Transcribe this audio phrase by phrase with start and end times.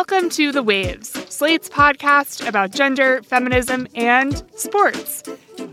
[0.00, 5.22] Welcome to The Waves, Slate's podcast about gender, feminism, and sports.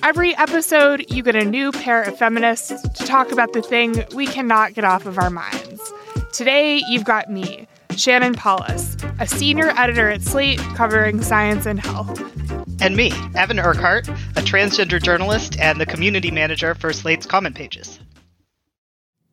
[0.04, 4.28] Every episode, you get a new pair of feminists to talk about the thing we
[4.28, 5.94] cannot get off of our minds.
[6.34, 12.20] Today, you've got me, Shannon Palus, a senior editor at Slate covering science and health.
[12.82, 17.98] And me, Evan Urquhart, a transgender journalist and the community manager for Slate's comment pages.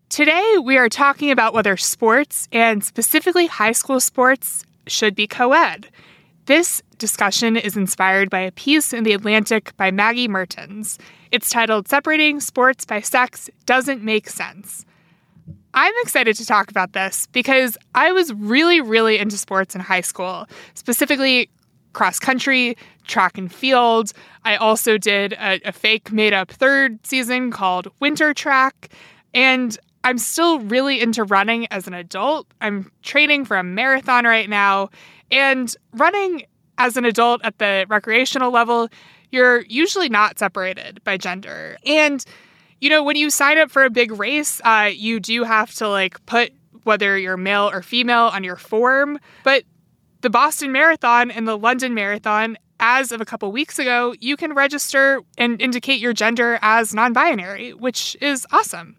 [0.09, 5.53] Today, we are talking about whether sports, and specifically high school sports, should be co
[5.53, 5.89] ed.
[6.47, 10.99] This discussion is inspired by a piece in The Atlantic by Maggie Mertens.
[11.33, 14.85] It's titled Separating Sports by Sex Doesn't Make Sense.
[15.73, 20.03] I'm excited to talk about this because I was really, really into sports in high
[20.03, 21.51] school, specifically
[21.95, 24.13] cross country, track and field.
[24.45, 28.91] I also did a, a fake made up third season called Winter Track.
[29.33, 32.47] And I'm still really into running as an adult.
[32.61, 34.91] I'm training for a marathon right now.
[35.33, 36.45] And running
[36.77, 38.89] as an adult at the recreational level,
[39.31, 41.79] you're usually not separated by gender.
[41.87, 42.25] And,
[42.81, 45.89] you know, when you sign up for a big race, uh, you do have to
[45.89, 46.53] like put
[46.83, 49.19] whether you're male or female on your form.
[49.43, 49.65] But
[50.21, 54.53] the Boston Marathon and the London Marathon, as of a couple weeks ago, you can
[54.53, 58.97] register and indicate your gender as non binary, which is awesome.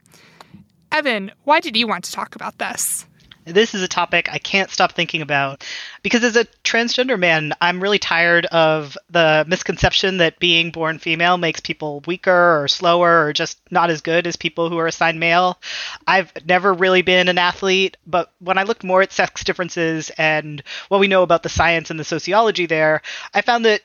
[0.96, 3.06] Evan, why did you want to talk about this?
[3.44, 5.62] This is a topic I can't stop thinking about
[6.04, 11.38] because as a transgender man, I'm really tired of the misconception that being born female
[11.38, 15.20] makes people weaker or slower or just not as good as people who are assigned
[15.20, 15.60] male.
[16.08, 20.64] I've never really been an athlete, but when I looked more at sex differences and
[20.88, 23.02] what we know about the science and the sociology there,
[23.34, 23.82] I found that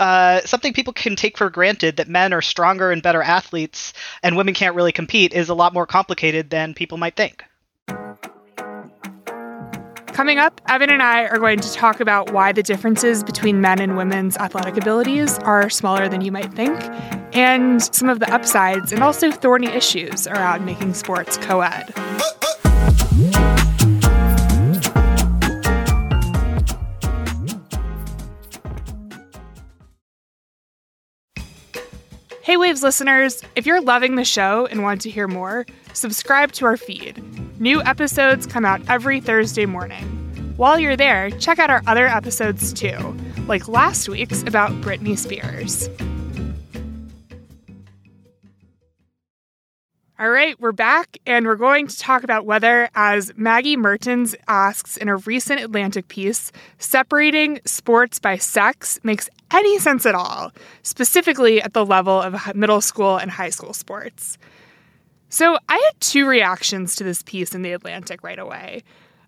[0.00, 4.36] uh, something people can take for granted that men are stronger and better athletes and
[4.36, 7.44] women can't really compete is a lot more complicated than people might think.
[10.14, 13.80] Coming up, Evan and I are going to talk about why the differences between men
[13.80, 16.80] and women's athletic abilities are smaller than you might think,
[17.34, 21.92] and some of the upsides and also thorny issues around making sports co ed.
[32.54, 36.66] Hey Waves listeners, if you're loving the show and want to hear more, subscribe to
[36.66, 37.20] our feed.
[37.60, 40.04] New episodes come out every Thursday morning.
[40.56, 42.96] While you're there, check out our other episodes too,
[43.48, 45.88] like last week's about Britney Spears.
[50.16, 54.96] All right, we're back, and we're going to talk about whether, as Maggie Mertens asks
[54.96, 60.52] in a recent Atlantic piece, separating sports by sex makes any sense at all,
[60.84, 64.38] specifically at the level of middle school and high school sports.
[65.30, 68.84] So I had two reactions to this piece in The Atlantic right away.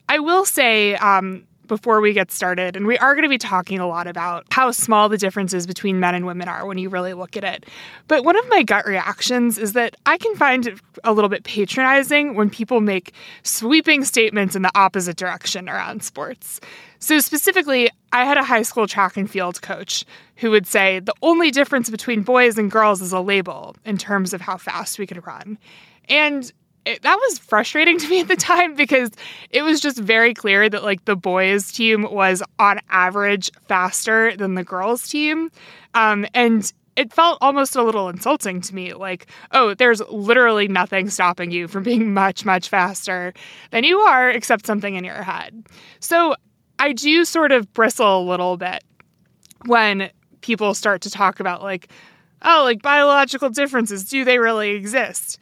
[0.09, 3.79] I will say, um, before we get started, and we are going to be talking
[3.79, 7.15] a lot about how small the differences between men and women are when you really
[7.15, 7.65] look at it.
[8.09, 11.45] But one of my gut reactions is that I can find it a little bit
[11.45, 13.13] patronizing when people make
[13.43, 16.61] sweeping statements in the opposite direction around sports.
[16.99, 20.05] So, specifically, I had a high school track and field coach
[20.37, 24.33] who would say the only difference between boys and girls is a label in terms
[24.33, 25.59] of how fast we could run.
[26.09, 26.51] And
[26.87, 29.11] it, that was frustrating to me at the time because
[29.51, 34.55] it was just very clear that like the boys team was on average faster than
[34.55, 35.51] the girls team.
[35.95, 41.11] Um, and it felt almost a little insulting to me like oh there's literally nothing
[41.11, 43.35] stopping you from being much much faster
[43.71, 45.67] than you are except something in your head.
[46.01, 46.35] So
[46.79, 48.83] i do sort of bristle a little bit
[49.67, 50.11] when
[50.41, 51.91] people start to talk about like
[52.43, 55.39] oh like biological differences do they really exist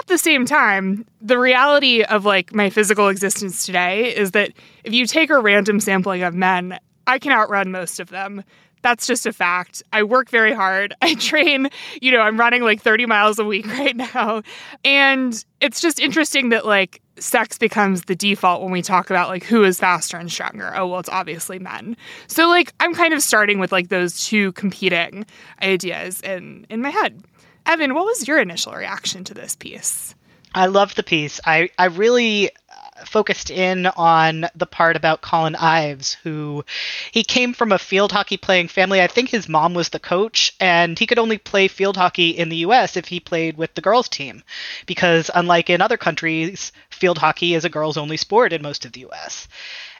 [0.00, 4.50] at the same time, the reality of like my physical existence today is that
[4.82, 8.44] if you take a random sampling of men, I can outrun most of them.
[8.82, 9.82] That's just a fact.
[9.92, 10.94] I work very hard.
[11.02, 11.68] I train,
[12.00, 14.42] you know, I'm running like 30 miles a week right now.
[14.84, 19.44] And it's just interesting that like sex becomes the default when we talk about like
[19.44, 20.72] who is faster and stronger.
[20.74, 21.96] Oh, well, it's obviously men.
[22.26, 25.24] So like I'm kind of starting with like those two competing
[25.62, 27.22] ideas in in my head.
[27.66, 30.14] Evan, what was your initial reaction to this piece?
[30.54, 31.40] I loved the piece.
[31.44, 36.64] I, I really uh, focused in on the part about Colin Ives, who
[37.10, 39.02] he came from a field hockey playing family.
[39.02, 42.50] I think his mom was the coach, and he could only play field hockey in
[42.50, 44.44] the US if he played with the girls' team,
[44.86, 48.92] because unlike in other countries, field hockey is a girls' only sport in most of
[48.92, 49.48] the US.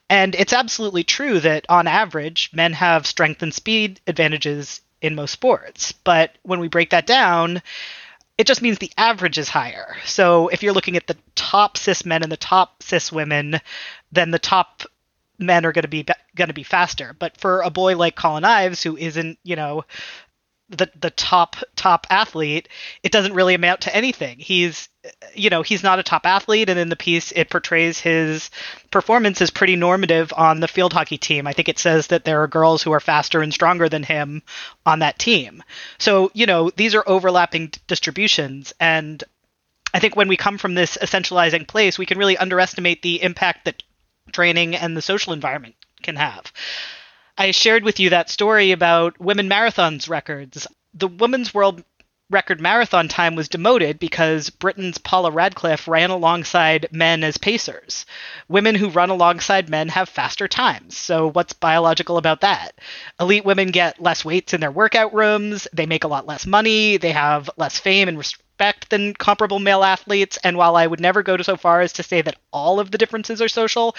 [0.08, 5.32] And it's absolutely true that on average, men have strength and speed advantages in most
[5.32, 5.92] sports.
[5.92, 7.60] But when we break that down,
[8.38, 9.96] it just means the average is higher.
[10.06, 13.60] So if you're looking at the top cis men and the top cis women,
[14.12, 14.82] then the top
[15.38, 17.14] men are going to be, going to be faster.
[17.18, 19.84] But for a boy like Colin Ives, who isn't, you know,
[20.70, 22.68] the the top top athlete,
[23.02, 24.38] it doesn't really amount to anything.
[24.38, 24.88] He's
[25.34, 28.50] you know he's not a top athlete and in the piece it portrays his
[28.90, 31.46] performance as pretty normative on the field hockey team.
[31.46, 34.42] I think it says that there are girls who are faster and stronger than him
[34.86, 35.62] on that team.
[35.98, 39.22] So you know these are overlapping distributions and
[39.92, 43.64] i think when we come from this essentializing place we can really underestimate the impact
[43.66, 43.82] that
[44.32, 46.52] training and the social environment can have
[47.36, 50.66] I shared with you that story about women marathons records.
[50.94, 51.82] The women's world
[52.30, 58.06] record marathon time was demoted because Britain's Paula Radcliffe ran alongside men as pacers.
[58.48, 60.96] Women who run alongside men have faster times.
[60.96, 62.78] So, what's biological about that?
[63.20, 66.96] Elite women get less weights in their workout rooms, they make a lot less money,
[66.96, 70.38] they have less fame and respect than comparable male athletes.
[70.44, 72.98] And while I would never go so far as to say that all of the
[72.98, 73.96] differences are social,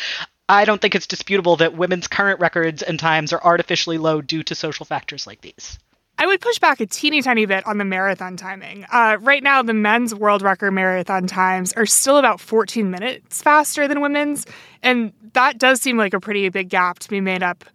[0.47, 4.43] I don't think it's disputable that women's current records and times are artificially low due
[4.43, 5.79] to social factors like these.
[6.17, 8.85] I would push back a teeny tiny bit on the marathon timing.
[8.91, 13.87] Uh, right now, the men's world record marathon times are still about 14 minutes faster
[13.87, 14.45] than women's.
[14.81, 17.65] And that does seem like a pretty big gap to be made up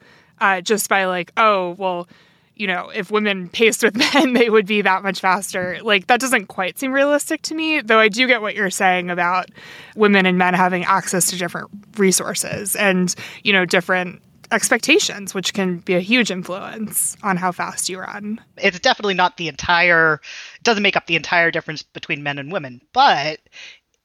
[0.40, 2.08] uh, just by, like, oh, well,
[2.60, 5.78] you know, if women paced with men, they would be that much faster.
[5.82, 9.10] Like, that doesn't quite seem realistic to me, though I do get what you're saying
[9.10, 9.48] about
[9.96, 14.20] women and men having access to different resources and, you know, different
[14.52, 18.38] expectations, which can be a huge influence on how fast you run.
[18.58, 20.20] It's definitely not the entire,
[20.56, 23.40] it doesn't make up the entire difference between men and women, but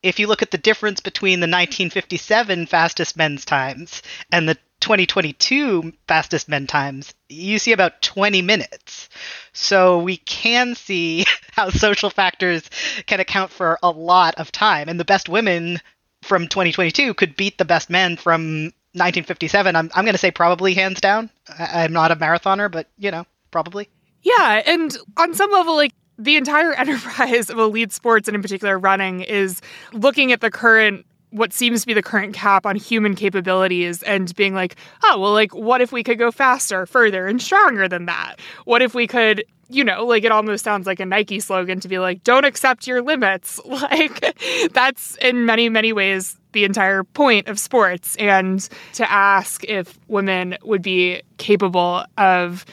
[0.06, 4.56] if you look at the difference between the 1957 fastest men's times and the
[4.86, 9.10] 2022 fastest men times, you see about 20 minutes.
[9.52, 12.62] So we can see how social factors
[13.08, 14.88] can account for a lot of time.
[14.88, 15.82] And the best women
[16.22, 19.76] from 2022 could beat the best men from 1957.
[19.76, 21.32] I'm, I'm going to say probably hands down.
[21.50, 23.90] I, I'm not a marathoner, but, you know, probably.
[24.22, 24.62] Yeah.
[24.68, 29.22] And on some level, like, the entire enterprise of elite sports, and in particular running,
[29.22, 29.62] is
[29.94, 34.34] looking at the current what seems to be the current cap on human capabilities and
[34.36, 38.06] being like, oh, well, like, what if we could go faster, further, and stronger than
[38.06, 38.38] that?
[38.64, 41.90] What if we could, you know, like, it almost sounds like a Nike slogan to
[41.90, 43.60] be like, don't accept your limits.
[43.70, 44.40] Like,
[44.72, 48.16] that's in many, many ways the entire point of sports.
[48.16, 52.66] And to ask if women would be capable of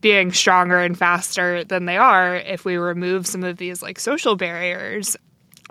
[0.00, 4.34] being stronger and faster than they are if we remove some of these like social
[4.34, 5.16] barriers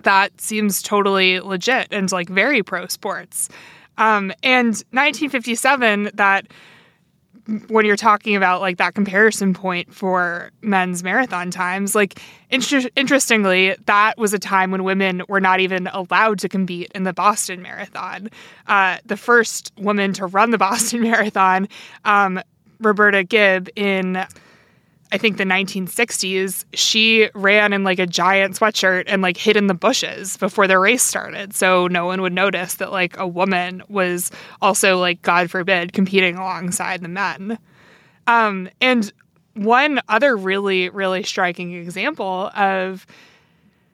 [0.03, 3.49] that seems totally legit and like very pro sports.
[3.97, 6.47] Um, and 1957, that
[7.67, 13.75] when you're talking about like that comparison point for men's marathon times, like inter- interestingly,
[13.85, 17.61] that was a time when women were not even allowed to compete in the Boston
[17.61, 18.29] Marathon.
[18.67, 21.67] Uh, the first woman to run the Boston Marathon,
[22.05, 22.39] um,
[22.79, 24.25] Roberta Gibb, in
[25.11, 29.67] I think the 1960s, she ran in like a giant sweatshirt and like hid in
[29.67, 31.53] the bushes before the race started.
[31.53, 34.31] So no one would notice that like a woman was
[34.61, 37.59] also like, God forbid, competing alongside the men.
[38.27, 39.11] Um, and
[39.53, 43.05] one other really, really striking example of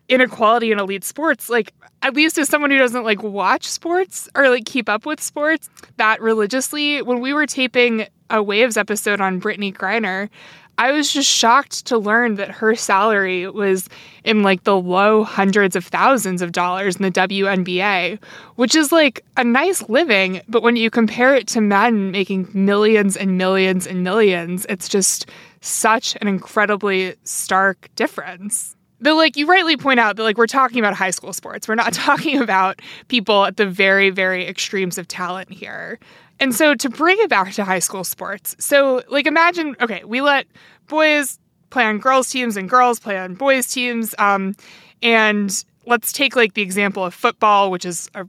[0.09, 4.49] inequality in elite sports, like at least as someone who doesn't like watch sports or
[4.49, 9.41] like keep up with sports that religiously, when we were taping a Waves episode on
[9.41, 10.29] Brittney Griner,
[10.79, 13.89] I was just shocked to learn that her salary was
[14.23, 18.19] in like the low hundreds of thousands of dollars in the WNBA,
[18.55, 20.41] which is like a nice living.
[20.47, 25.27] But when you compare it to men making millions and millions and millions, it's just
[25.61, 28.75] such an incredibly stark difference.
[28.99, 31.75] Though, like you rightly point out, that like we're talking about high school sports, we're
[31.75, 35.99] not talking about people at the very, very extremes of talent here.
[36.39, 40.21] And so to bring it back to high school sports, so like imagine, okay, we
[40.21, 40.45] let
[40.87, 41.39] boys
[41.69, 44.13] play on girls teams and girls play on boys teams.
[44.19, 44.55] Um,
[45.01, 45.51] and
[45.85, 48.27] let's take like the example of football, which is a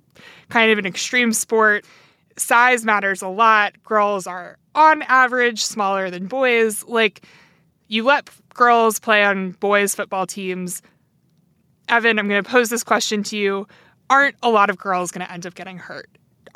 [0.48, 1.84] kind of an extreme sport.
[2.36, 3.74] Size matters a lot.
[3.84, 6.84] Girls are on average smaller than boys.
[6.84, 7.26] Like
[7.88, 10.82] you let girls play on boys football teams.
[11.88, 13.66] Evan, I'm going to pose this question to you.
[14.10, 16.08] Aren't a lot of girls going to end up getting hurt?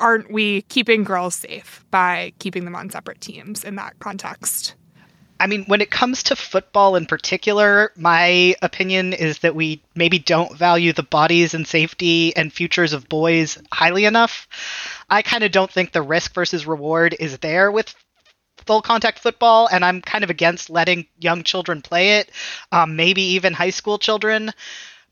[0.03, 4.75] Aren't we keeping girls safe by keeping them on separate teams in that context?
[5.39, 10.19] I mean, when it comes to football in particular, my opinion is that we maybe
[10.19, 14.47] don't value the bodies and safety and futures of boys highly enough.
[15.09, 17.95] I kind of don't think the risk versus reward is there with
[18.67, 22.29] full contact football, and I'm kind of against letting young children play it,
[22.73, 24.51] um, maybe even high school children.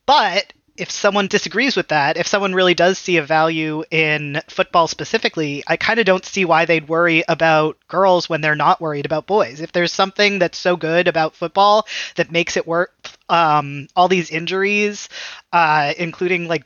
[0.05, 4.87] But if someone disagrees with that, if someone really does see a value in football
[4.87, 9.05] specifically, I kind of don't see why they'd worry about girls when they're not worried
[9.05, 9.61] about boys.
[9.61, 12.89] If there's something that's so good about football that makes it worth
[13.29, 15.09] um, all these injuries,
[15.51, 16.63] uh, including like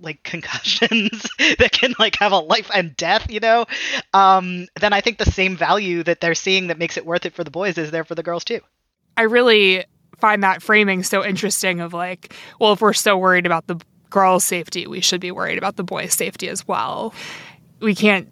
[0.00, 1.26] like concussions
[1.58, 3.66] that can like have a life and death, you know,
[4.14, 7.34] um, then I think the same value that they're seeing that makes it worth it
[7.34, 8.60] for the boys is there for the girls too.
[9.16, 9.84] I really
[10.20, 14.44] find that framing so interesting of like, well, if we're so worried about the girls'
[14.44, 17.14] safety, we should be worried about the boys' safety as well.
[17.80, 18.28] We can't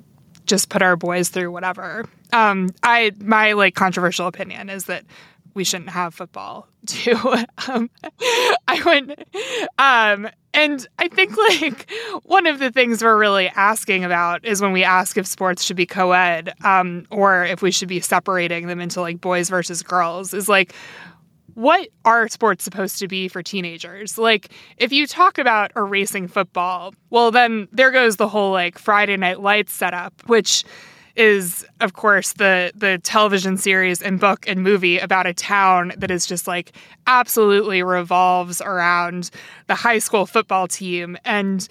[0.46, 2.04] just put our boys through whatever.
[2.32, 5.04] Um, I my like controversial opinion is that
[5.54, 7.16] we shouldn't have football too.
[7.68, 7.90] um,
[8.68, 9.12] I went,
[9.78, 11.90] um, and I think like
[12.24, 15.76] one of the things we're really asking about is when we ask if sports should
[15.76, 20.34] be co-ed um, or if we should be separating them into like boys versus girls
[20.34, 20.74] is like
[21.56, 24.18] what are sports supposed to be for teenagers?
[24.18, 29.16] Like, if you talk about erasing football, well, then there goes the whole like Friday
[29.16, 30.64] Night Lights setup, which
[31.16, 36.10] is of course the the television series and book and movie about a town that
[36.10, 36.72] is just like
[37.06, 39.30] absolutely revolves around
[39.66, 41.68] the high school football team and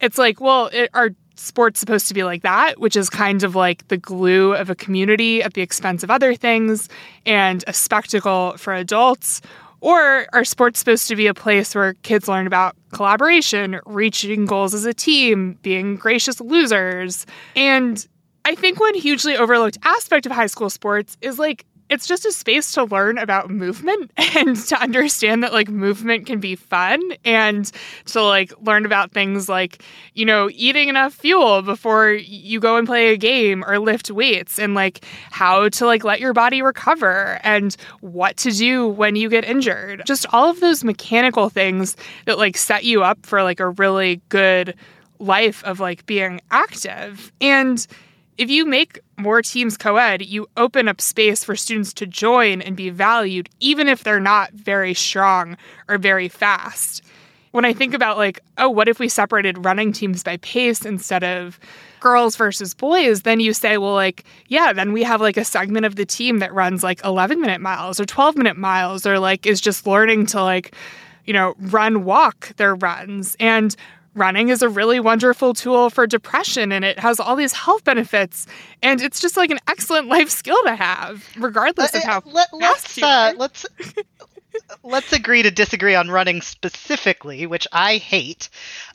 [0.00, 3.54] it's like well it, are sports supposed to be like that, which is kind of
[3.54, 6.88] like the glue of a community at the expense of other things
[7.26, 9.40] and a spectacle for adults?
[9.80, 14.74] Or are sports supposed to be a place where kids learn about collaboration, reaching goals
[14.74, 17.26] as a team, being gracious losers?
[17.54, 18.04] And
[18.44, 22.32] I think one hugely overlooked aspect of high school sports is like it's just a
[22.32, 27.70] space to learn about movement and to understand that like movement can be fun and
[28.06, 29.82] to like learn about things like
[30.14, 34.58] you know eating enough fuel before you go and play a game or lift weights
[34.58, 39.28] and like how to like let your body recover and what to do when you
[39.28, 40.02] get injured.
[40.06, 44.20] Just all of those mechanical things that like set you up for like a really
[44.28, 44.74] good
[45.18, 47.32] life of like being active.
[47.40, 47.86] And
[48.38, 52.62] if you make more teams co ed, you open up space for students to join
[52.62, 55.56] and be valued, even if they're not very strong
[55.88, 57.02] or very fast.
[57.50, 61.24] When I think about, like, oh, what if we separated running teams by pace instead
[61.24, 61.58] of
[61.98, 65.84] girls versus boys, then you say, well, like, yeah, then we have like a segment
[65.84, 69.46] of the team that runs like 11 minute miles or 12 minute miles or like
[69.46, 70.74] is just learning to like,
[71.24, 73.36] you know, run, walk their runs.
[73.40, 73.74] And
[74.14, 78.46] running is a really wonderful tool for depression and it has all these health benefits
[78.82, 82.48] and it's just like an excellent life skill to have regardless uh, of how let,
[82.52, 83.66] let's uh, let's
[84.82, 88.48] let's agree to disagree on running specifically which i hate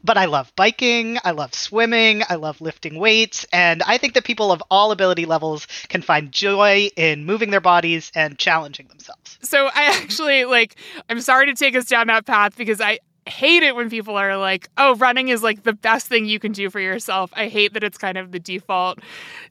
[0.04, 4.26] but i love biking i love swimming i love lifting weights and i think that
[4.26, 9.38] people of all ability levels can find joy in moving their bodies and challenging themselves.
[9.42, 10.76] So i actually like
[11.10, 14.38] i'm sorry to take us down that path because i hate it when people are
[14.38, 17.74] like, "Oh, running is like the best thing you can do for yourself." I hate
[17.74, 19.00] that it's kind of the default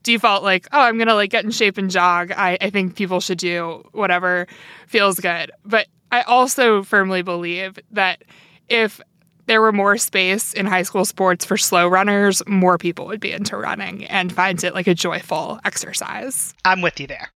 [0.02, 3.20] default like, "Oh, I'm to like get in shape and jog." I I think people
[3.20, 4.46] should do whatever
[4.86, 5.50] feels good.
[5.64, 8.22] But I also firmly believe that
[8.68, 9.00] if
[9.46, 13.32] there were more space in high school sports for slow runners, more people would be
[13.32, 16.54] into running and find it like a joyful exercise.
[16.64, 17.30] I'm with you there.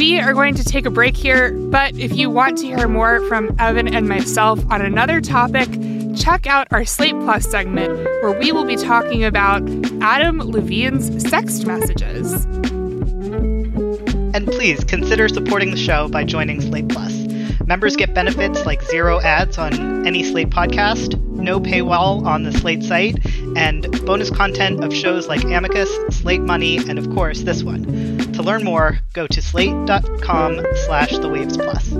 [0.00, 3.20] We are going to take a break here, but if you want to hear more
[3.28, 5.68] from Evan and myself on another topic,
[6.16, 7.92] check out our Slate Plus segment
[8.22, 9.60] where we will be talking about
[10.00, 12.32] Adam Levine's sext messages.
[14.34, 17.12] And please consider supporting the show by joining Slate Plus.
[17.66, 22.82] Members get benefits like zero ads on any Slate podcast, no paywall on the Slate
[22.82, 23.18] site,
[23.54, 28.09] and bonus content of shows like Amicus, Slate Money, and of course this one.
[28.40, 31.92] To learn more, go to slate.com slash the waves plus.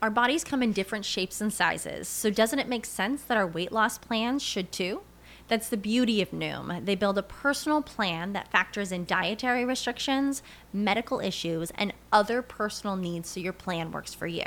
[0.00, 3.46] Our bodies come in different shapes and sizes, so doesn't it make sense that our
[3.46, 5.02] weight loss plans should too?
[5.48, 6.86] That's the beauty of Noom.
[6.86, 12.96] They build a personal plan that factors in dietary restrictions, medical issues, and other personal
[12.96, 14.46] needs so your plan works for you.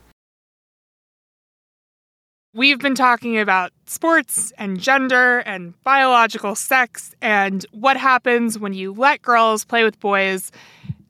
[2.53, 8.91] We've been talking about sports and gender and biological sex and what happens when you
[8.91, 10.51] let girls play with boys.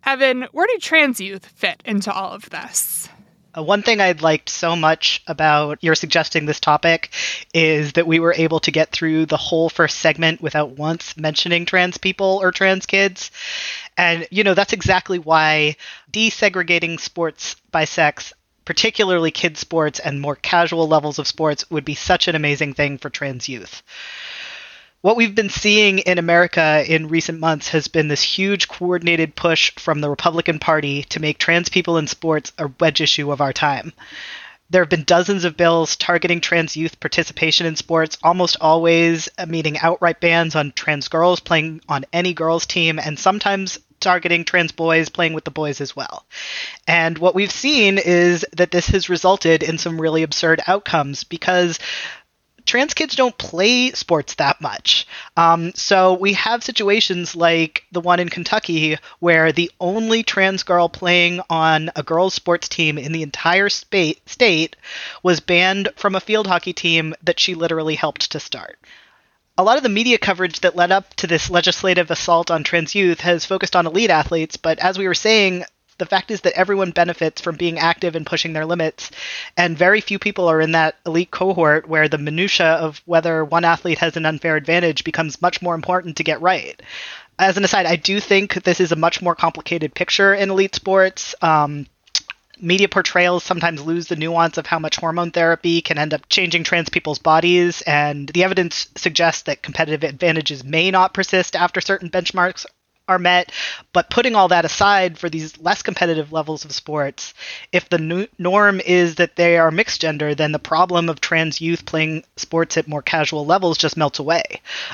[0.06, 3.10] Evan, where do trans youth fit into all of this?
[3.58, 7.10] Uh, one thing I liked so much about your suggesting this topic
[7.56, 11.66] is that we were able to get through the whole first segment without once mentioning
[11.66, 13.32] trans people or trans kids.
[13.98, 15.76] And, you know, that's exactly why
[16.12, 18.32] desegregating sports by sex
[18.66, 22.98] particularly kids sports and more casual levels of sports would be such an amazing thing
[22.98, 23.82] for trans youth.
[25.02, 29.72] What we've been seeing in America in recent months has been this huge coordinated push
[29.80, 33.52] from the Republican Party to make trans people in sports a wedge issue of our
[33.52, 33.94] time.
[34.70, 39.80] There have been dozens of bills targeting trans youth participation in sports, almost always meaning
[39.80, 45.10] outright bans on trans girls playing on any girls' team, and sometimes targeting trans boys
[45.10, 46.26] playing with the boys as well.
[46.88, 51.80] And what we've seen is that this has resulted in some really absurd outcomes because
[52.66, 55.08] trans kids don't play sports that much.
[55.36, 60.90] Um, so we have situations like the one in Kentucky where the only trans girl
[60.90, 64.76] playing on a girls' sports team in the entire state
[65.24, 68.80] was banned from a field hockey team that she literally helped to start
[69.62, 72.96] a lot of the media coverage that led up to this legislative assault on trans
[72.96, 75.64] youth has focused on elite athletes, but as we were saying,
[76.00, 79.12] the fact is that everyone benefits from being active and pushing their limits,
[79.56, 83.64] and very few people are in that elite cohort where the minutia of whether one
[83.64, 86.82] athlete has an unfair advantage becomes much more important to get right.
[87.38, 90.74] As an aside, I do think this is a much more complicated picture in elite
[90.74, 91.36] sports.
[91.40, 91.86] Um,
[92.62, 96.64] media portrayals sometimes lose the nuance of how much hormone therapy can end up changing
[96.64, 102.10] trans people's bodies, and the evidence suggests that competitive advantages may not persist after certain
[102.10, 102.66] benchmarks
[103.12, 103.52] are met.
[103.94, 107.34] But putting all that aside for these less competitive levels of sports,
[107.72, 111.86] if the norm is that they are mixed gender, then the problem of trans youth
[111.86, 114.44] playing sports at more casual levels just melts away.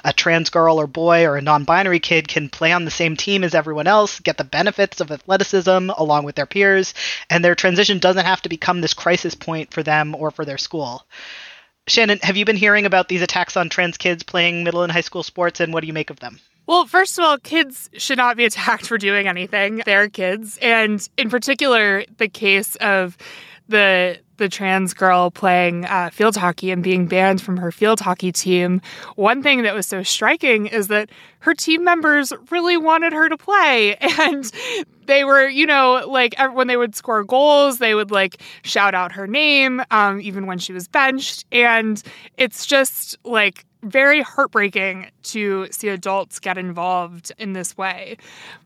[0.03, 3.15] A trans girl or boy or a non binary kid can play on the same
[3.15, 6.93] team as everyone else, get the benefits of athleticism along with their peers,
[7.29, 10.57] and their transition doesn't have to become this crisis point for them or for their
[10.57, 11.05] school.
[11.87, 15.01] Shannon, have you been hearing about these attacks on trans kids playing middle and high
[15.01, 16.39] school sports, and what do you make of them?
[16.67, 19.81] Well, first of all, kids should not be attacked for doing anything.
[19.85, 20.59] They're kids.
[20.61, 23.17] And in particular, the case of
[23.69, 28.31] the the trans girl playing uh, field hockey and being banned from her field hockey
[28.31, 28.81] team.
[29.15, 33.37] One thing that was so striking is that her team members really wanted her to
[33.37, 34.51] play, and
[35.07, 39.11] they were, you know, like when they would score goals, they would like shout out
[39.13, 42.03] her name, um, even when she was benched, and
[42.37, 48.17] it's just like very heartbreaking to see adults get involved in this way.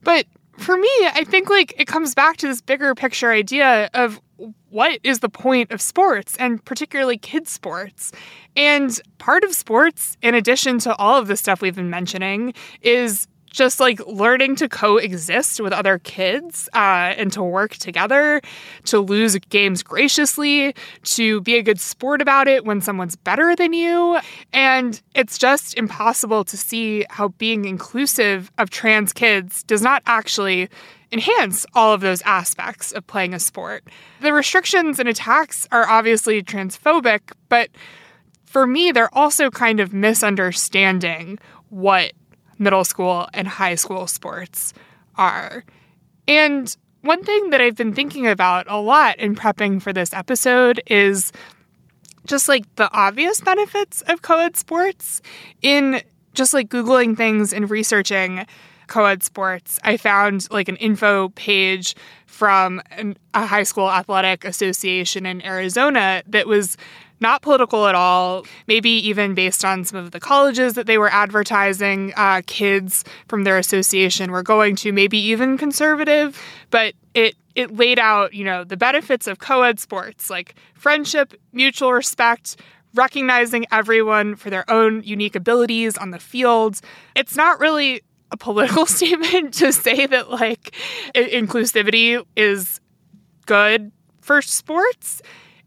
[0.03, 0.25] But
[0.57, 4.21] for me, I think like it comes back to this bigger picture idea of
[4.69, 8.11] what is the point of sports and particularly kids sports.
[8.55, 13.27] And part of sports, in addition to all of the stuff we've been mentioning, is
[13.51, 18.41] just like learning to coexist with other kids uh, and to work together,
[18.85, 23.73] to lose games graciously, to be a good sport about it when someone's better than
[23.73, 24.17] you.
[24.53, 30.69] And it's just impossible to see how being inclusive of trans kids does not actually
[31.11, 33.83] enhance all of those aspects of playing a sport.
[34.21, 37.69] The restrictions and attacks are obviously transphobic, but
[38.45, 41.37] for me, they're also kind of misunderstanding
[41.69, 42.13] what
[42.61, 44.73] middle school and high school sports
[45.15, 45.65] are.
[46.27, 50.81] And one thing that I've been thinking about a lot in prepping for this episode
[50.85, 51.31] is
[52.27, 55.21] just like the obvious benefits of co ed sports.
[55.61, 56.01] In
[56.33, 58.45] just like Googling things and researching
[58.87, 61.95] co ed sports, I found like an info page
[62.27, 66.77] from an, a high school athletic association in Arizona that was
[67.21, 71.09] not political at all, maybe even based on some of the colleges that they were
[71.09, 76.41] advertising uh, kids from their association were going to, maybe even conservative.
[76.71, 81.93] But it it laid out, you know, the benefits of co-ed sports like friendship, mutual
[81.93, 82.55] respect,
[82.93, 86.79] recognizing everyone for their own unique abilities on the field.
[87.15, 90.75] It's not really a political statement to say that like
[91.13, 92.79] inclusivity is
[93.45, 95.21] good for sports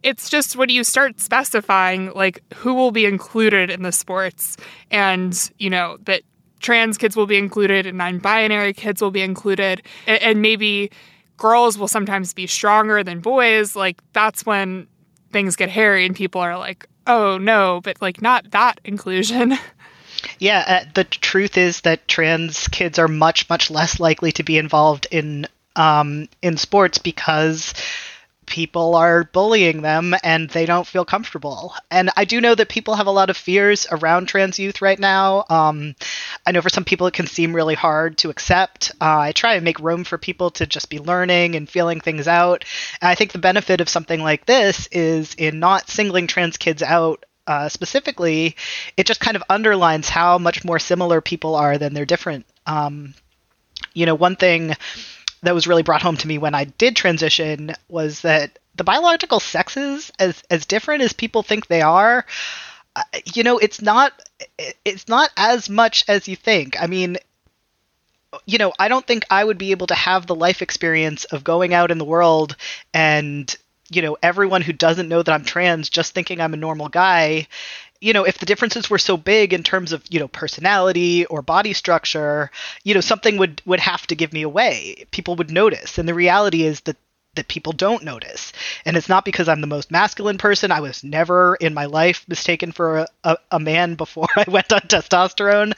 [0.04, 4.56] it's just when you start specifying like who will be included in the sports
[4.90, 6.22] and, you know, that
[6.60, 10.90] trans kids will be included and non-binary kids will be included and, and maybe
[11.38, 14.86] girls will sometimes be stronger than boys, like that's when
[15.32, 19.58] things get hairy and people are like, "Oh no, but like not that inclusion."
[20.38, 24.56] Yeah, uh, the truth is that trans kids are much much less likely to be
[24.56, 27.74] involved in um, in sports because
[28.46, 31.74] people are bullying them and they don't feel comfortable.
[31.90, 34.98] And I do know that people have a lot of fears around trans youth right
[34.98, 35.44] now.
[35.48, 35.94] Um,
[36.46, 38.92] I know for some people it can seem really hard to accept.
[39.00, 42.28] Uh, I try and make room for people to just be learning and feeling things
[42.28, 42.64] out.
[43.00, 46.82] And I think the benefit of something like this is in not singling trans kids
[46.82, 48.56] out uh, specifically,
[48.96, 52.46] it just kind of underlines how much more similar people are than they're different.
[52.66, 53.14] Um,
[53.92, 54.74] you know, one thing
[55.44, 59.40] that was really brought home to me when I did transition was that the biological
[59.40, 62.26] sexes, as as different as people think they are,
[62.96, 63.02] uh,
[63.32, 64.12] you know, it's not
[64.84, 66.80] it's not as much as you think.
[66.80, 67.16] I mean,
[68.46, 71.44] you know, I don't think I would be able to have the life experience of
[71.44, 72.56] going out in the world
[72.92, 73.54] and
[73.90, 77.46] you know everyone who doesn't know that I'm trans just thinking I'm a normal guy
[78.04, 81.40] you know, if the differences were so big in terms of, you know, personality or
[81.40, 82.50] body structure,
[82.82, 85.06] you know, something would would have to give me away.
[85.10, 85.96] People would notice.
[85.96, 86.98] And the reality is that
[87.34, 88.52] that people don't notice.
[88.84, 90.70] And it's not because I'm the most masculine person.
[90.70, 94.72] I was never in my life mistaken for a, a, a, man before I went
[94.72, 95.72] on testosterone.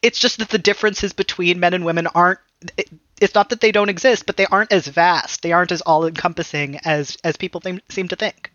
[0.00, 2.40] It's just that the differences between men and women aren't.
[2.78, 2.88] It,
[3.20, 5.42] it's not that they don't exist, but they aren't as vast.
[5.42, 8.50] They aren't as all encompassing as as people th- seem to think.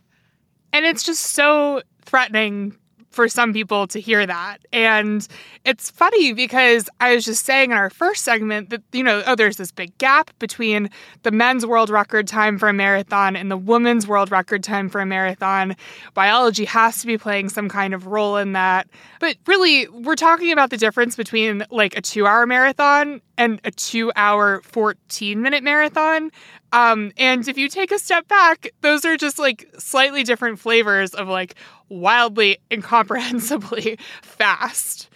[0.73, 2.77] And it's just so threatening
[3.11, 4.59] for some people to hear that.
[4.71, 5.27] And
[5.65, 9.35] it's funny because I was just saying in our first segment that, you know, oh,
[9.35, 10.89] there's this big gap between
[11.23, 15.01] the men's world record time for a marathon and the women's world record time for
[15.01, 15.75] a marathon.
[16.13, 18.87] Biology has to be playing some kind of role in that.
[19.19, 23.71] But really, we're talking about the difference between like a two hour marathon and a
[23.71, 26.31] two hour, 14 minute marathon.
[26.71, 31.13] Um, and if you take a step back, those are just like slightly different flavors
[31.13, 31.55] of like
[31.89, 35.09] wildly incomprehensibly fast.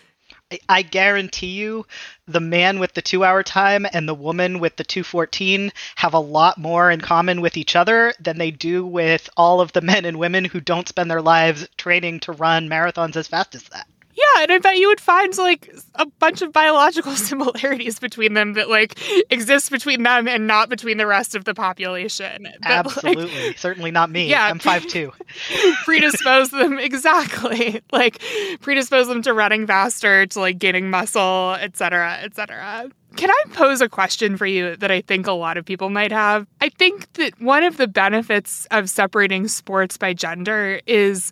[0.69, 1.87] I guarantee you
[2.27, 6.19] the man with the two hour time and the woman with the 214 have a
[6.19, 10.05] lot more in common with each other than they do with all of the men
[10.05, 13.87] and women who don't spend their lives training to run marathons as fast as that.
[14.15, 18.53] Yeah, and I bet you would find like a bunch of biological similarities between them
[18.53, 18.97] that like
[19.29, 22.43] exist between them and not between the rest of the population.
[22.61, 23.47] That, Absolutely.
[23.47, 24.29] Like, Certainly not me.
[24.29, 24.45] Yeah.
[24.45, 25.11] I'm five two.
[25.83, 27.81] predispose them exactly.
[27.91, 28.21] Like
[28.61, 32.89] predispose them to running faster, to like gaining muscle, etc., etc.
[33.15, 36.11] Can I pose a question for you that I think a lot of people might
[36.11, 36.47] have?
[36.59, 41.31] I think that one of the benefits of separating sports by gender is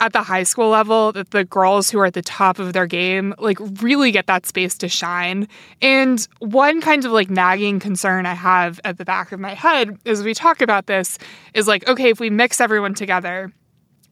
[0.00, 2.86] at the high school level that the girls who are at the top of their
[2.86, 5.48] game like really get that space to shine.
[5.82, 9.98] And one kind of like nagging concern I have at the back of my head
[10.06, 11.18] as we talk about this
[11.54, 13.52] is like, okay, if we mix everyone together,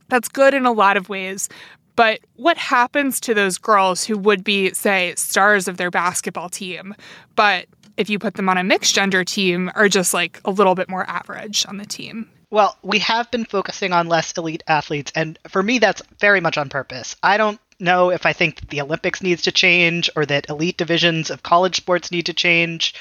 [0.09, 1.49] that's good in a lot of ways.
[1.95, 6.95] But what happens to those girls who would be, say, stars of their basketball team,
[7.37, 10.75] but if you put them on a mixed gender team, are just like a little
[10.75, 12.31] bit more average on the team?
[12.51, 16.57] Well, we have been focusing on less elite athletes, and for me, that's very much
[16.57, 17.17] on purpose.
[17.23, 21.31] I don't know if I think the Olympics needs to change or that elite divisions
[21.31, 22.95] of college sports need to change.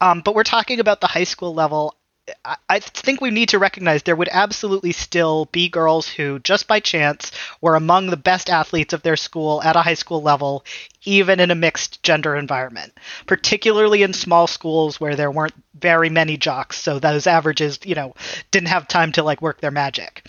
[0.00, 1.96] Um, but we're talking about the high school level.
[2.68, 6.80] I think we need to recognize there would absolutely still be girls who, just by
[6.80, 10.64] chance, were among the best athletes of their school at a high school level,
[11.04, 12.92] even in a mixed gender environment,
[13.26, 16.78] particularly in small schools where there weren't very many jocks.
[16.78, 18.14] So those averages, you know,
[18.50, 20.26] didn't have time to like work their magic.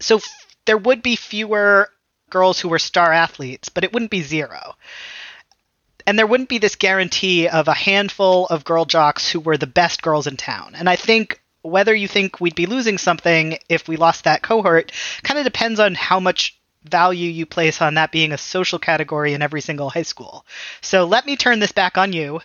[0.00, 0.24] So f-
[0.66, 1.90] there would be fewer
[2.30, 4.76] girls who were star athletes, but it wouldn't be zero
[6.06, 9.66] and there wouldn't be this guarantee of a handful of girl jocks who were the
[9.66, 10.74] best girls in town.
[10.74, 14.92] And I think whether you think we'd be losing something if we lost that cohort
[15.22, 19.34] kind of depends on how much value you place on that being a social category
[19.34, 20.44] in every single high school.
[20.80, 22.40] So let me turn this back on you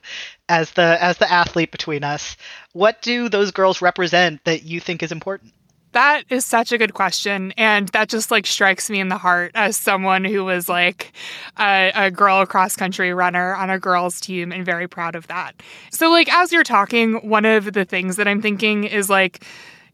[0.48, 2.38] as the as the athlete between us.
[2.74, 5.54] What do those girls represent that you think is important?
[5.94, 7.54] That is such a good question.
[7.58, 11.14] And that just like strikes me in the heart as someone who was like
[11.58, 15.54] a, a girl cross country runner on a girls team and very proud of that.
[15.92, 19.44] So, like, as you're talking, one of the things that I'm thinking is like,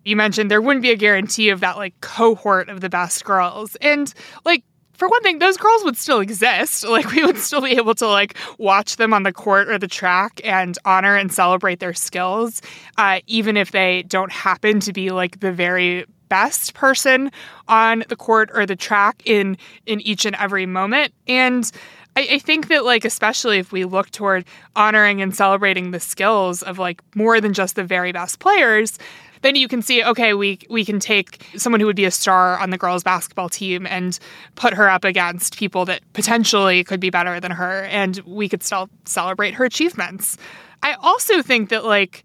[0.03, 3.75] you mentioned there wouldn't be a guarantee of that like cohort of the best girls.
[3.77, 4.13] And
[4.45, 6.85] like, for one thing, those girls would still exist.
[6.93, 9.87] Like we would still be able to like watch them on the court or the
[9.87, 12.61] track and honor and celebrate their skills,
[12.97, 17.31] uh, even if they don't happen to be like the very best person
[17.67, 21.13] on the court or the track in in each and every moment.
[21.27, 21.69] And
[22.15, 26.61] I, I think that like especially if we look toward honoring and celebrating the skills
[26.61, 28.99] of like more than just the very best players,
[29.43, 32.57] then you can see okay we we can take someone who would be a star
[32.57, 34.17] on the girls basketball team and
[34.55, 38.63] put her up against people that potentially could be better than her and we could
[38.63, 40.37] still celebrate her achievements.
[40.81, 42.23] I also think that like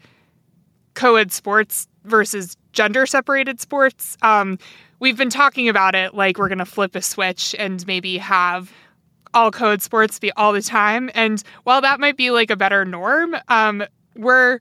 [0.95, 4.59] co-ed sports versus gender separated sports um,
[5.01, 8.73] we've been talking about it like we're going to flip a switch and maybe have
[9.35, 12.85] all co-ed sports be all the time and while that might be like a better
[12.85, 13.85] norm um,
[14.17, 14.59] we're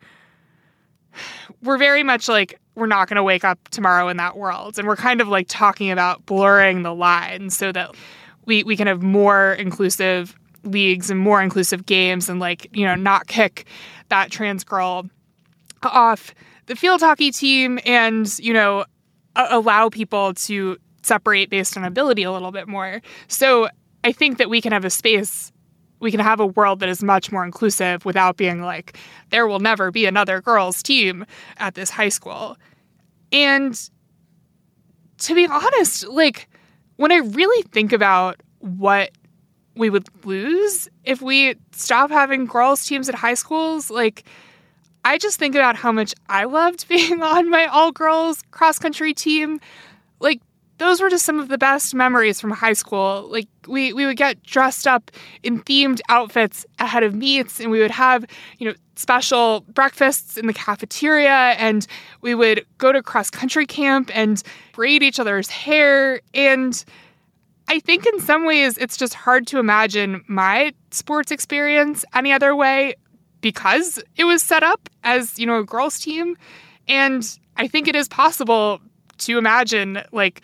[1.63, 4.77] we're very much like we're not going to wake up tomorrow in that world.
[4.77, 7.95] And we're kind of like talking about blurring the lines so that
[8.45, 12.95] we we can have more inclusive leagues and more inclusive games and like you know
[12.95, 13.65] not kick
[14.09, 15.05] that trans girl
[15.83, 16.33] off
[16.65, 18.85] the field hockey team and you know
[19.35, 23.01] a- allow people to separate based on ability a little bit more.
[23.27, 23.69] So
[24.03, 25.51] i think that we can have a space
[25.99, 28.97] we can have a world that is much more inclusive without being like
[29.29, 31.25] there will never be another girls team
[31.57, 32.57] at this high school.
[33.31, 33.77] And
[35.17, 36.47] to be honest like
[36.97, 39.11] when i really think about what
[39.75, 44.23] we would lose if we stop having girls teams at high schools like
[45.05, 49.13] i just think about how much i loved being on my all girls cross country
[49.13, 49.59] team.
[50.19, 50.41] Like
[50.77, 53.27] those were just some of the best memories from high school.
[53.29, 55.11] Like we we would get dressed up
[55.43, 58.25] in themed outfits ahead of meets and we would have,
[58.59, 61.87] you know, special breakfasts in the cafeteria and
[62.21, 66.83] we would go to cross country camp and braid each other's hair and
[67.67, 72.55] I think in some ways it's just hard to imagine my sports experience any other
[72.55, 72.95] way
[73.41, 76.37] because it was set up as, you know, a girls team
[76.87, 78.79] and I think it is possible
[79.19, 80.43] to imagine like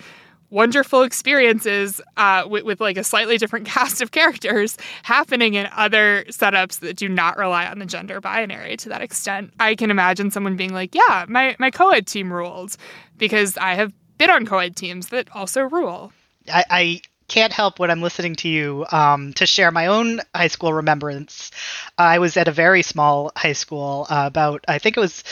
[0.54, 6.24] wonderful experiences uh, with, with like a slightly different cast of characters happening in other
[6.30, 9.52] setups that do not rely on the gender binary to that extent.
[9.60, 12.78] I can imagine someone being like, yeah, my, my co-ed team ruled
[13.18, 16.14] because I have been on co-ed teams that also rule.
[16.48, 20.50] I, I can't help when I'm listening to you um, to share my own high
[20.50, 21.50] school remembrance.
[21.98, 25.24] I was at a very small high school, uh, about I think it was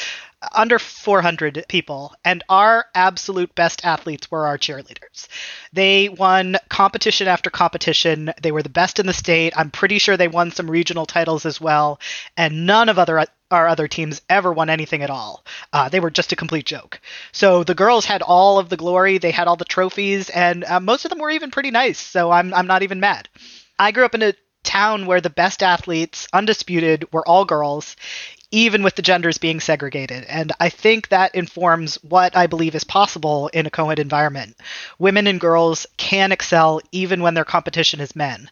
[0.53, 5.27] under 400 people, and our absolute best athletes were our cheerleaders.
[5.73, 8.33] They won competition after competition.
[8.41, 9.53] They were the best in the state.
[9.55, 11.99] I'm pretty sure they won some regional titles as well,
[12.35, 15.43] and none of other our other teams ever won anything at all.
[15.73, 17.01] Uh, they were just a complete joke.
[17.33, 19.17] So the girls had all of the glory.
[19.17, 21.99] They had all the trophies, and uh, most of them were even pretty nice.
[21.99, 23.27] So I'm I'm not even mad.
[23.77, 27.95] I grew up in a town where the best athletes, undisputed, were all girls
[28.51, 30.25] even with the genders being segregated.
[30.25, 34.57] And I think that informs what I believe is possible in a co ed environment.
[34.99, 38.49] Women and girls can excel even when their competition is men.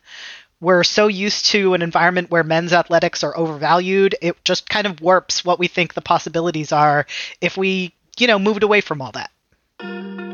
[0.62, 5.00] We're so used to an environment where men's athletics are overvalued, it just kind of
[5.00, 7.06] warps what we think the possibilities are
[7.40, 10.29] if we, you know, moved away from all that.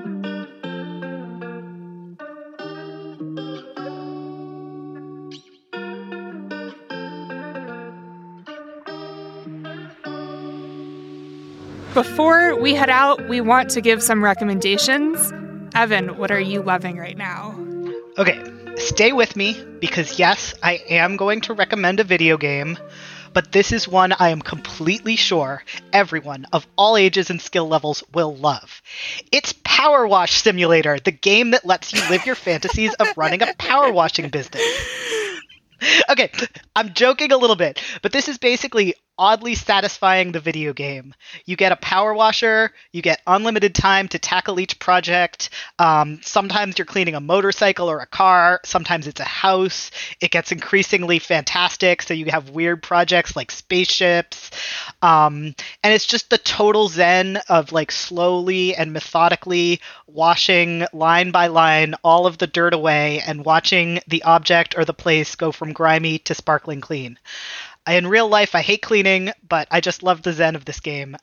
[11.95, 15.31] Before we head out, we want to give some recommendations.
[15.73, 17.58] Evan, what are you loving right now?
[18.17, 18.43] Okay,
[18.75, 22.77] stay with me because yes, I am going to recommend a video game,
[23.31, 28.03] but this is one I am completely sure everyone of all ages and skill levels
[28.13, 28.81] will love.
[29.31, 33.53] It's Power Wash Simulator, the game that lets you live your fantasies of running a
[33.58, 34.62] power washing business.
[36.10, 36.32] okay,
[36.76, 41.13] I'm joking a little bit, but this is basically oddly satisfying the video game.
[41.45, 45.50] You get a power washer, you get unlimited time to tackle each project.
[45.77, 49.91] Um, sometimes you're cleaning a motorcycle or a car, sometimes it's a house.
[50.21, 54.51] It gets increasingly fantastic, so you have weird projects like spaceships.
[55.01, 61.47] Um, and it's just the total zen of like slowly and methodically washing line by
[61.47, 65.73] line all of the dirt away and watching the object or the place go from
[65.73, 67.19] grimy to sparkling clean.
[67.88, 71.17] In real life, I hate cleaning, but I just love the zen of this game.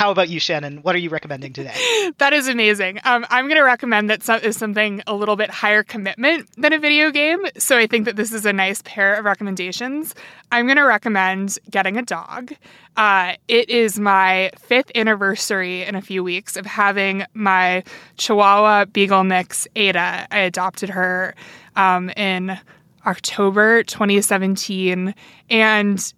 [0.00, 0.78] How about you, Shannon?
[0.78, 1.74] What are you recommending today?
[2.16, 3.00] that is amazing.
[3.04, 6.72] Um, I'm going to recommend that some, is something a little bit higher commitment than
[6.72, 7.40] a video game.
[7.58, 10.14] So I think that this is a nice pair of recommendations.
[10.50, 12.54] I'm going to recommend getting a dog.
[12.96, 17.84] Uh, it is my fifth anniversary in a few weeks of having my
[18.16, 20.26] Chihuahua Beagle mix, Ada.
[20.30, 21.34] I adopted her
[21.76, 22.58] um, in
[23.04, 25.14] October 2017.
[25.50, 26.14] And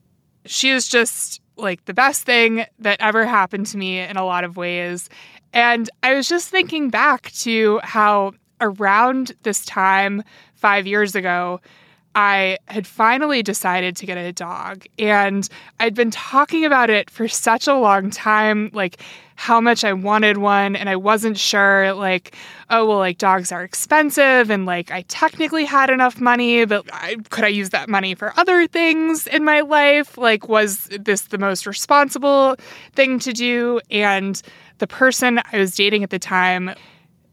[0.47, 4.45] she is just like the best thing that ever happened to me in a lot
[4.45, 5.09] of ways.
[5.53, 10.23] And I was just thinking back to how around this time,
[10.55, 11.61] five years ago,
[12.15, 14.85] I had finally decided to get a dog.
[14.99, 15.49] And
[15.81, 19.01] I'd been talking about it for such a long time, like
[19.43, 20.77] how much I wanted one.
[20.77, 22.37] And I wasn't sure, like,
[22.71, 24.51] oh, well, like dogs are expensive.
[24.51, 28.33] And like I technically had enough money, but I, could I use that money for
[28.37, 30.17] other things in my life?
[30.17, 32.55] Like, was this the most responsible
[32.93, 33.81] thing to do?
[33.91, 34.41] And
[34.79, 36.71] the person I was dating at the time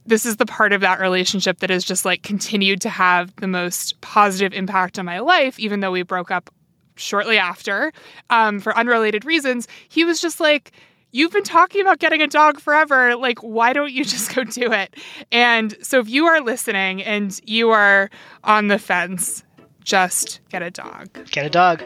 [0.07, 3.47] this is the part of that relationship that has just like continued to have the
[3.47, 6.49] most positive impact on my life, even though we broke up
[6.95, 7.93] shortly after
[8.31, 9.67] um, for unrelated reasons.
[9.87, 10.71] He was just like,
[11.11, 13.15] You've been talking about getting a dog forever.
[13.15, 14.95] Like, why don't you just go do it?
[15.31, 18.09] And so, if you are listening and you are
[18.43, 19.43] on the fence,
[19.83, 21.09] just get a dog.
[21.31, 21.83] Get a dog.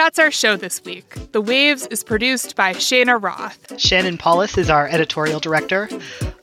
[0.00, 1.14] That's our show this week.
[1.32, 3.78] The Waves is produced by Cheyna Roth.
[3.78, 5.90] Shannon Palus is our editorial director.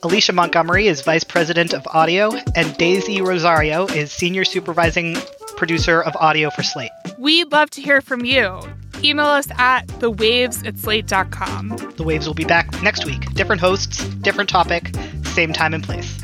[0.03, 5.15] Alicia Montgomery is vice president of audio, and Daisy Rosario is senior supervising
[5.55, 6.91] producer of audio for Slate.
[7.17, 8.59] We'd love to hear from you.
[9.03, 11.69] Email us at thewaves at slate.com.
[11.97, 13.33] The Waves will be back next week.
[13.33, 16.21] Different hosts, different topic, same time and place.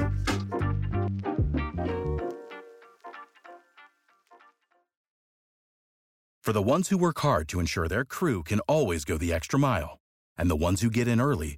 [6.44, 9.58] For the ones who work hard to ensure their crew can always go the extra
[9.58, 10.00] mile,
[10.38, 11.58] and the ones who get in early